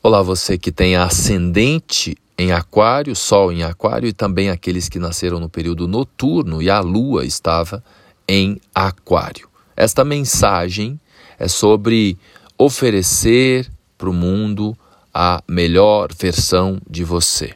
Olá, 0.00 0.22
você 0.22 0.56
que 0.56 0.70
tem 0.70 0.94
ascendente 0.94 2.16
em 2.38 2.52
Aquário, 2.52 3.16
Sol 3.16 3.50
em 3.50 3.64
Aquário 3.64 4.08
e 4.08 4.12
também 4.12 4.48
aqueles 4.48 4.88
que 4.88 4.96
nasceram 4.96 5.40
no 5.40 5.48
período 5.48 5.88
noturno 5.88 6.62
e 6.62 6.70
a 6.70 6.78
Lua 6.78 7.24
estava 7.26 7.82
em 8.28 8.60
Aquário. 8.72 9.48
Esta 9.76 10.04
mensagem 10.04 11.00
é 11.36 11.48
sobre 11.48 12.16
oferecer 12.56 13.68
para 13.98 14.08
o 14.08 14.12
mundo 14.12 14.78
a 15.12 15.42
melhor 15.48 16.10
versão 16.16 16.80
de 16.88 17.02
você. 17.02 17.54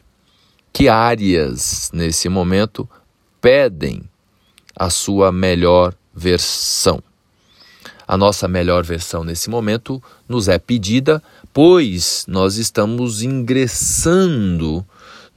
Que 0.73 0.89
áreas 0.89 1.91
nesse 1.93 2.27
momento 2.27 2.89
pedem 3.39 4.03
a 4.75 4.89
sua 4.89 5.31
melhor 5.31 5.95
versão? 6.13 7.01
A 8.07 8.17
nossa 8.17 8.47
melhor 8.47 8.83
versão 8.83 9.23
nesse 9.23 9.49
momento 9.49 10.01
nos 10.27 10.47
é 10.47 10.59
pedida, 10.59 11.23
pois 11.53 12.25
nós 12.27 12.57
estamos 12.57 13.21
ingressando 13.21 14.85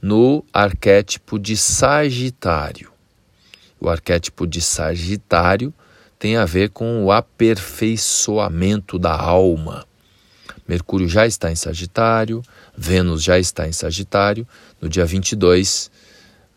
no 0.01 0.43
arquétipo 0.51 1.39
de 1.39 1.55
Sagitário. 1.55 2.91
O 3.79 3.89
arquétipo 3.89 4.45
de 4.45 4.59
Sagitário 4.61 5.73
tem 6.19 6.35
a 6.35 6.45
ver 6.45 6.69
com 6.69 7.05
o 7.05 7.11
aperfeiçoamento 7.11 8.97
da 8.97 9.15
alma. 9.15 9.85
Mercúrio 10.67 11.07
já 11.07 11.25
está 11.25 11.51
em 11.51 11.55
Sagitário, 11.55 12.41
Vênus 12.75 13.23
já 13.23 13.39
está 13.39 13.67
em 13.67 13.71
Sagitário. 13.71 14.45
No 14.81 14.89
dia 14.89 15.05
22, 15.05 15.89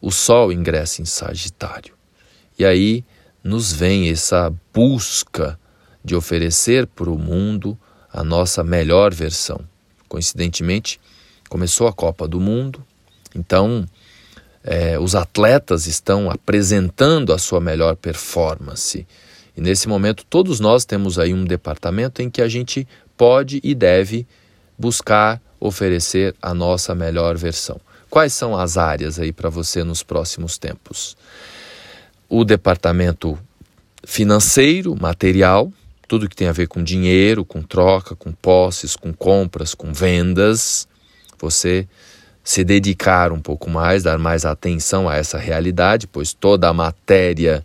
o 0.00 0.10
Sol 0.10 0.50
ingressa 0.52 1.02
em 1.02 1.04
Sagitário. 1.04 1.94
E 2.58 2.64
aí 2.64 3.04
nos 3.44 3.72
vem 3.72 4.10
essa 4.10 4.52
busca 4.74 5.59
de 6.04 6.14
oferecer 6.14 6.86
para 6.86 7.10
o 7.10 7.18
mundo 7.18 7.78
a 8.12 8.24
nossa 8.24 8.64
melhor 8.64 9.14
versão. 9.14 9.60
Coincidentemente, 10.08 11.00
começou 11.48 11.86
a 11.86 11.92
Copa 11.92 12.26
do 12.26 12.40
Mundo, 12.40 12.84
então 13.34 13.86
é, 14.64 14.98
os 14.98 15.14
atletas 15.14 15.86
estão 15.86 16.30
apresentando 16.30 17.32
a 17.32 17.38
sua 17.38 17.60
melhor 17.60 17.96
performance. 17.96 19.06
E 19.56 19.60
nesse 19.60 19.88
momento, 19.88 20.24
todos 20.28 20.60
nós 20.60 20.84
temos 20.84 21.18
aí 21.18 21.32
um 21.32 21.44
departamento 21.44 22.22
em 22.22 22.30
que 22.30 22.42
a 22.42 22.48
gente 22.48 22.86
pode 23.16 23.60
e 23.62 23.74
deve 23.74 24.26
buscar 24.78 25.40
oferecer 25.58 26.34
a 26.40 26.54
nossa 26.54 26.94
melhor 26.94 27.36
versão. 27.36 27.80
Quais 28.08 28.32
são 28.32 28.56
as 28.56 28.76
áreas 28.76 29.18
aí 29.18 29.32
para 29.32 29.48
você 29.48 29.84
nos 29.84 30.02
próximos 30.02 30.58
tempos? 30.58 31.16
O 32.28 32.44
departamento 32.44 33.38
financeiro, 34.04 34.96
material, 35.00 35.72
tudo 36.10 36.28
que 36.28 36.34
tem 36.34 36.48
a 36.48 36.52
ver 36.52 36.66
com 36.66 36.82
dinheiro, 36.82 37.44
com 37.44 37.62
troca, 37.62 38.16
com 38.16 38.32
posses, 38.32 38.96
com 38.96 39.12
compras, 39.12 39.76
com 39.76 39.92
vendas, 39.92 40.88
você 41.38 41.86
se 42.42 42.64
dedicar 42.64 43.30
um 43.30 43.38
pouco 43.38 43.70
mais, 43.70 44.02
dar 44.02 44.18
mais 44.18 44.44
atenção 44.44 45.08
a 45.08 45.14
essa 45.14 45.38
realidade, 45.38 46.08
pois 46.08 46.32
toda 46.32 46.68
a 46.68 46.72
matéria 46.72 47.64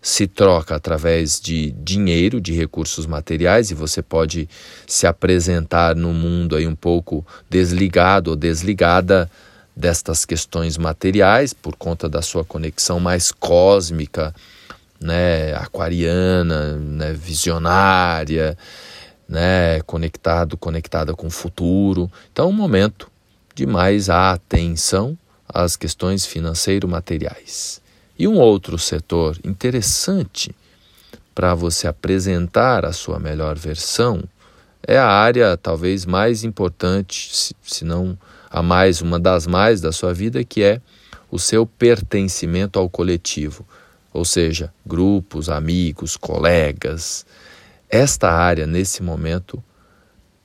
se 0.00 0.28
troca 0.28 0.76
através 0.76 1.40
de 1.40 1.72
dinheiro, 1.72 2.40
de 2.40 2.52
recursos 2.52 3.04
materiais, 3.04 3.72
e 3.72 3.74
você 3.74 4.00
pode 4.00 4.48
se 4.86 5.04
apresentar 5.04 5.96
no 5.96 6.12
mundo 6.12 6.54
aí 6.54 6.68
um 6.68 6.76
pouco 6.76 7.26
desligado 7.50 8.30
ou 8.30 8.36
desligada 8.36 9.28
destas 9.74 10.24
questões 10.24 10.78
materiais 10.78 11.52
por 11.52 11.74
conta 11.74 12.08
da 12.08 12.22
sua 12.22 12.44
conexão 12.44 13.00
mais 13.00 13.32
cósmica 13.32 14.32
né, 15.02 15.54
aquariana, 15.54 16.76
né, 16.76 17.12
visionária, 17.12 18.56
né, 19.28 19.80
conectado, 19.82 20.56
conectada 20.56 21.14
com 21.14 21.26
o 21.26 21.30
futuro. 21.30 22.10
Então, 22.32 22.48
um 22.48 22.52
momento 22.52 23.10
de 23.54 23.66
mais 23.66 24.08
atenção 24.08 25.16
às 25.48 25.76
questões 25.76 26.24
financeiro-materiais. 26.24 27.80
E 28.18 28.26
um 28.28 28.38
outro 28.38 28.78
setor 28.78 29.38
interessante 29.44 30.54
para 31.34 31.54
você 31.54 31.88
apresentar 31.88 32.84
a 32.84 32.92
sua 32.92 33.18
melhor 33.18 33.56
versão 33.56 34.22
é 34.86 34.98
a 34.98 35.08
área 35.08 35.56
talvez 35.56 36.04
mais 36.04 36.44
importante, 36.44 37.30
se 37.62 37.84
não 37.84 38.18
a 38.50 38.62
mais, 38.62 39.00
uma 39.00 39.18
das 39.18 39.46
mais 39.46 39.80
da 39.80 39.92
sua 39.92 40.12
vida, 40.12 40.44
que 40.44 40.62
é 40.62 40.80
o 41.30 41.38
seu 41.38 41.64
pertencimento 41.64 42.78
ao 42.78 42.90
coletivo 42.90 43.66
ou 44.12 44.24
seja, 44.24 44.72
grupos, 44.84 45.48
amigos, 45.48 46.16
colegas. 46.16 47.24
Esta 47.88 48.30
área, 48.30 48.66
nesse 48.66 49.02
momento, 49.02 49.62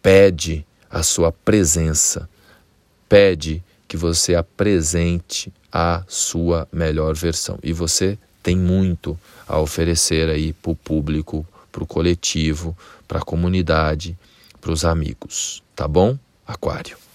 pede 0.02 0.66
a 0.90 1.04
sua 1.04 1.32
presença, 1.32 2.30
pede 3.10 3.64
que 3.88 3.98
você 3.98 4.36
apresente 4.36 5.52
a 5.72 6.04
sua 6.08 6.68
melhor 6.72 7.16
versão. 7.16 7.58
E 7.64 7.74
você 7.74 8.18
tem 8.42 8.56
muito 8.56 9.20
a 9.48 9.60
oferecer 9.60 10.30
aí 10.30 10.54
para 10.54 10.72
o 10.72 10.76
público, 10.76 11.46
para 11.72 11.84
o 11.84 11.88
coletivo, 11.88 12.78
para 13.08 13.20
a 13.20 13.24
comunidade, 13.24 14.18
para 14.60 14.72
os 14.72 14.86
amigos. 14.86 15.62
Tá 15.76 15.88
bom? 15.88 16.18
Aquário. 16.46 17.07